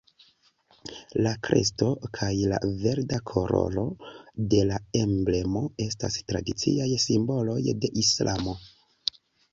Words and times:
La 1.25 1.33
kresto 1.47 1.89
kaj 2.19 2.29
la 2.53 2.61
verda 2.79 3.19
koloro 3.33 3.83
de 4.55 4.63
la 4.71 4.79
emblemo 5.03 5.63
estas 5.89 6.19
tradiciaj 6.33 6.89
simboloj 7.07 7.61
de 7.85 7.93
Islamo. 8.07 8.61